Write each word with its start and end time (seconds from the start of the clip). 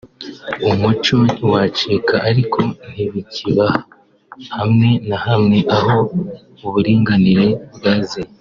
umuco 0.69 1.15
ntiwacika 1.31 2.15
ariko 2.29 2.59
ntibikihaba 2.91 3.67
hamwe 4.55 4.89
na 5.07 5.17
hamwe 5.25 5.57
aho 5.77 5.97
uburinganire 6.65 7.47
bwaziye 7.75 8.29